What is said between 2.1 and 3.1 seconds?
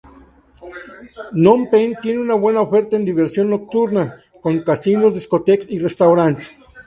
una buena oferta en